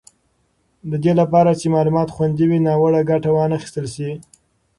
د 0.89 0.93
دې 1.03 1.13
لپاره 1.21 1.51
چې 1.59 1.73
معلومات 1.75 2.09
خوندي 2.15 2.45
وي، 2.47 2.59
ناوړه 2.67 3.01
ګټه 3.09 3.29
به 3.33 3.37
وانخیستل 3.37 3.85
شي. 3.95 4.11